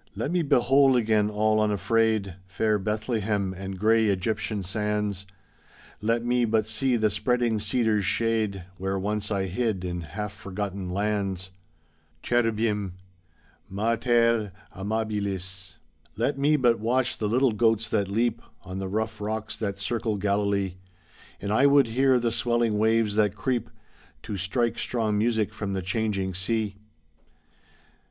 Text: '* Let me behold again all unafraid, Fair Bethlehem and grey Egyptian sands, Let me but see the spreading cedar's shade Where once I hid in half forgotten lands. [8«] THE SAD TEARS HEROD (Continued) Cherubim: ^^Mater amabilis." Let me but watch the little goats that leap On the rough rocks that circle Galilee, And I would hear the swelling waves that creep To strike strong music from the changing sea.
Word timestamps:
'* 0.00 0.04
Let 0.14 0.30
me 0.30 0.42
behold 0.42 0.94
again 0.94 1.30
all 1.30 1.58
unafraid, 1.58 2.34
Fair 2.46 2.78
Bethlehem 2.78 3.54
and 3.56 3.78
grey 3.78 4.08
Egyptian 4.08 4.62
sands, 4.62 5.26
Let 6.02 6.22
me 6.22 6.44
but 6.44 6.68
see 6.68 6.96
the 6.96 7.08
spreading 7.08 7.58
cedar's 7.58 8.04
shade 8.04 8.66
Where 8.76 8.98
once 8.98 9.30
I 9.30 9.44
hid 9.46 9.82
in 9.82 10.02
half 10.02 10.34
forgotten 10.34 10.90
lands. 10.90 11.42
[8«] 11.42 11.42
THE 11.42 11.46
SAD 11.46 11.50
TEARS 11.72 12.28
HEROD 12.28 12.42
(Continued) 12.54 12.92
Cherubim: 12.92 12.92
^^Mater 13.72 14.52
amabilis." 14.76 15.76
Let 16.14 16.38
me 16.38 16.56
but 16.56 16.78
watch 16.78 17.16
the 17.16 17.26
little 17.30 17.52
goats 17.52 17.88
that 17.88 18.08
leap 18.08 18.42
On 18.66 18.80
the 18.80 18.86
rough 18.88 19.18
rocks 19.18 19.56
that 19.56 19.78
circle 19.78 20.18
Galilee, 20.18 20.74
And 21.40 21.50
I 21.50 21.64
would 21.64 21.86
hear 21.86 22.18
the 22.20 22.30
swelling 22.30 22.76
waves 22.76 23.14
that 23.16 23.34
creep 23.34 23.70
To 24.24 24.36
strike 24.36 24.78
strong 24.78 25.16
music 25.16 25.54
from 25.54 25.72
the 25.72 25.80
changing 25.80 26.34
sea. 26.34 26.76